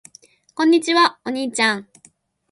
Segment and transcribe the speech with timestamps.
[0.55, 1.19] こんにちは。
[1.25, 1.87] お兄ちゃん。